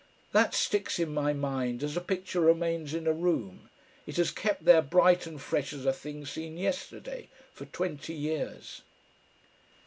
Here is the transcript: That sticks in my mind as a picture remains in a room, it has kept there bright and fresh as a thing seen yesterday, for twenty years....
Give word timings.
That 0.31 0.55
sticks 0.55 0.97
in 0.97 1.13
my 1.13 1.31
mind 1.31 1.83
as 1.83 1.95
a 1.95 2.01
picture 2.01 2.41
remains 2.41 2.95
in 2.95 3.05
a 3.05 3.13
room, 3.13 3.69
it 4.07 4.17
has 4.17 4.31
kept 4.31 4.65
there 4.65 4.81
bright 4.81 5.27
and 5.27 5.39
fresh 5.39 5.73
as 5.73 5.85
a 5.85 5.93
thing 5.93 6.25
seen 6.25 6.57
yesterday, 6.57 7.29
for 7.53 7.65
twenty 7.65 8.15
years.... 8.15 8.81